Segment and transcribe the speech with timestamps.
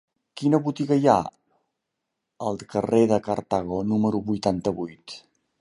[0.41, 1.17] Quina botiga hi ha
[2.47, 5.21] al carrer de Cartago número vuitanta-vuit?